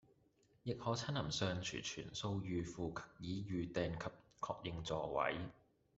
[0.63, 4.05] 亦可親臨尚廚全數預付以預訂及
[4.39, 5.37] 確認座位